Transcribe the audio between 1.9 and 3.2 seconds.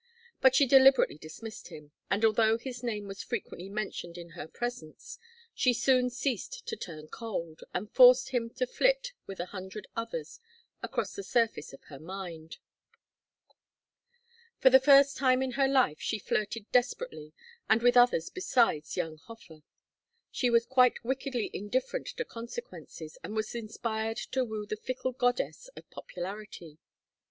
and although his name